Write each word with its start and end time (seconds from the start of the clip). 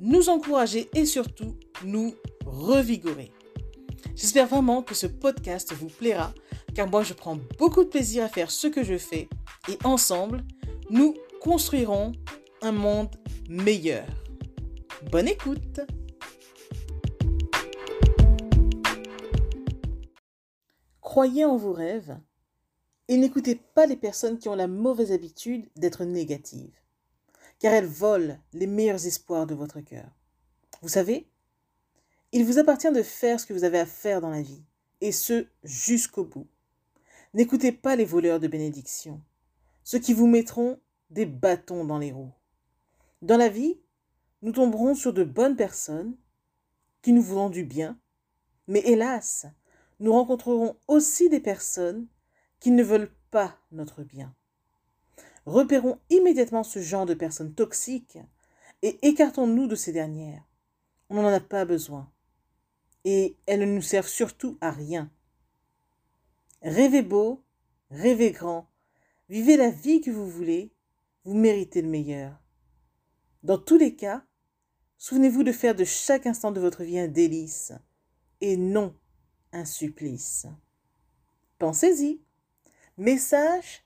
nous 0.00 0.28
encourager 0.28 0.88
et 0.94 1.06
surtout 1.06 1.56
nous 1.84 2.14
revigorer. 2.44 3.32
J'espère 4.14 4.46
vraiment 4.46 4.82
que 4.82 4.94
ce 4.94 5.06
podcast 5.06 5.72
vous 5.72 5.88
plaira 5.88 6.32
car 6.74 6.88
moi 6.88 7.02
je 7.02 7.14
prends 7.14 7.38
beaucoup 7.58 7.84
de 7.84 7.88
plaisir 7.88 8.24
à 8.24 8.28
faire 8.28 8.50
ce 8.50 8.66
que 8.66 8.84
je 8.84 8.98
fais 8.98 9.28
et 9.68 9.78
ensemble, 9.84 10.44
nous 10.90 11.14
construirons 11.40 12.12
un 12.62 12.72
monde 12.72 13.14
meilleur. 13.48 14.06
Bonne 15.10 15.28
écoute 15.28 15.80
Croyez 21.00 21.44
en 21.46 21.56
vos 21.56 21.72
rêves 21.72 22.18
et 23.08 23.16
n'écoutez 23.16 23.54
pas 23.54 23.86
les 23.86 23.96
personnes 23.96 24.38
qui 24.38 24.48
ont 24.48 24.56
la 24.56 24.66
mauvaise 24.66 25.12
habitude 25.12 25.66
d'être 25.76 26.04
négatives, 26.04 26.78
car 27.58 27.72
elles 27.72 27.86
volent 27.86 28.38
les 28.52 28.66
meilleurs 28.66 29.06
espoirs 29.06 29.46
de 29.46 29.54
votre 29.54 29.80
cœur. 29.80 30.08
Vous 30.82 30.88
savez, 30.88 31.28
il 32.32 32.44
vous 32.44 32.58
appartient 32.58 32.90
de 32.92 33.02
faire 33.02 33.40
ce 33.40 33.46
que 33.46 33.52
vous 33.52 33.64
avez 33.64 33.78
à 33.78 33.86
faire 33.86 34.20
dans 34.20 34.30
la 34.30 34.42
vie, 34.42 34.62
et 35.00 35.12
ce 35.12 35.46
jusqu'au 35.62 36.24
bout. 36.24 36.46
N'écoutez 37.34 37.72
pas 37.72 37.96
les 37.96 38.04
voleurs 38.04 38.40
de 38.40 38.48
bénédiction, 38.48 39.22
ceux 39.84 39.98
qui 39.98 40.12
vous 40.12 40.26
mettront 40.26 40.80
des 41.10 41.26
bâtons 41.26 41.84
dans 41.84 41.98
les 41.98 42.12
roues. 42.12 42.32
Dans 43.22 43.36
la 43.36 43.48
vie, 43.48 43.80
nous 44.42 44.52
tomberons 44.52 44.94
sur 44.94 45.12
de 45.12 45.24
bonnes 45.24 45.56
personnes 45.56 46.16
qui 47.02 47.12
nous 47.12 47.22
voudront 47.22 47.50
du 47.50 47.64
bien, 47.64 47.98
mais 48.68 48.80
hélas, 48.80 49.46
nous 50.00 50.12
rencontrerons 50.12 50.76
aussi 50.88 51.28
des 51.28 51.40
personnes 51.40 52.06
qui 52.60 52.70
ne 52.70 52.82
veulent 52.82 53.12
pas 53.30 53.58
notre 53.70 54.02
bien. 54.02 54.34
Repérons 55.46 56.00
immédiatement 56.10 56.64
ce 56.64 56.80
genre 56.80 57.06
de 57.06 57.14
personnes 57.14 57.54
toxiques 57.54 58.18
et 58.82 58.98
écartons-nous 59.06 59.68
de 59.68 59.76
ces 59.76 59.92
dernières. 59.92 60.44
On 61.08 61.22
n'en 61.22 61.28
a 61.28 61.40
pas 61.40 61.64
besoin. 61.64 62.10
Et 63.04 63.36
elles 63.46 63.60
ne 63.60 63.66
nous 63.66 63.82
servent 63.82 64.08
surtout 64.08 64.58
à 64.60 64.72
rien. 64.72 65.10
Rêvez 66.62 67.02
beau, 67.02 67.44
rêvez 67.90 68.32
grand, 68.32 68.68
vivez 69.28 69.56
la 69.56 69.70
vie 69.70 70.00
que 70.00 70.10
vous 70.10 70.28
voulez, 70.28 70.72
vous 71.24 71.34
méritez 71.34 71.80
le 71.80 71.88
meilleur. 71.88 72.42
Dans 73.44 73.58
tous 73.58 73.78
les 73.78 73.94
cas, 73.94 74.24
souvenez-vous 74.98 75.44
de 75.44 75.52
faire 75.52 75.76
de 75.76 75.84
chaque 75.84 76.26
instant 76.26 76.50
de 76.50 76.60
votre 76.60 76.82
vie 76.82 76.98
un 76.98 77.06
délice 77.06 77.72
et 78.40 78.56
non 78.56 78.96
un 79.52 79.64
supplice. 79.64 80.46
Pensez-y. 81.58 82.20
Message 82.98 83.85